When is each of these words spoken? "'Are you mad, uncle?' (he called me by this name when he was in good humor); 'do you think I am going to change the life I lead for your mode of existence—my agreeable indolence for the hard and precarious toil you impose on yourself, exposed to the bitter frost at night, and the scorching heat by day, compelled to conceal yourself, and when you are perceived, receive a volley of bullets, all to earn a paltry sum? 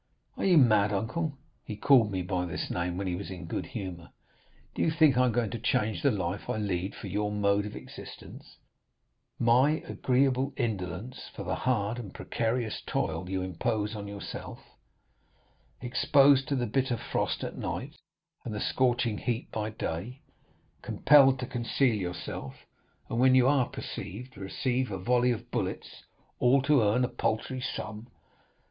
"'Are 0.35 0.45
you 0.45 0.57
mad, 0.57 0.91
uncle?' 0.91 1.37
(he 1.63 1.75
called 1.77 2.09
me 2.11 2.23
by 2.23 2.47
this 2.47 2.71
name 2.71 2.97
when 2.97 3.05
he 3.05 3.13
was 3.13 3.29
in 3.29 3.45
good 3.45 3.67
humor); 3.67 4.09
'do 4.73 4.81
you 4.81 4.89
think 4.89 5.15
I 5.15 5.25
am 5.25 5.31
going 5.31 5.51
to 5.51 5.59
change 5.59 6.01
the 6.01 6.09
life 6.09 6.49
I 6.49 6.57
lead 6.57 6.95
for 6.95 7.05
your 7.05 7.31
mode 7.31 7.67
of 7.67 7.75
existence—my 7.75 9.83
agreeable 9.87 10.53
indolence 10.57 11.29
for 11.35 11.43
the 11.43 11.53
hard 11.53 11.99
and 11.99 12.11
precarious 12.11 12.81
toil 12.83 13.29
you 13.29 13.43
impose 13.43 13.95
on 13.95 14.07
yourself, 14.07 14.57
exposed 15.81 16.47
to 16.47 16.55
the 16.55 16.65
bitter 16.65 16.97
frost 16.97 17.43
at 17.43 17.55
night, 17.55 17.93
and 18.43 18.55
the 18.55 18.59
scorching 18.59 19.19
heat 19.19 19.51
by 19.51 19.69
day, 19.69 20.23
compelled 20.81 21.37
to 21.37 21.45
conceal 21.45 21.93
yourself, 21.93 22.65
and 23.07 23.19
when 23.19 23.35
you 23.35 23.47
are 23.47 23.69
perceived, 23.69 24.35
receive 24.35 24.89
a 24.89 24.97
volley 24.97 25.29
of 25.29 25.51
bullets, 25.51 26.05
all 26.39 26.59
to 26.63 26.81
earn 26.81 27.05
a 27.05 27.07
paltry 27.07 27.61
sum? 27.61 28.07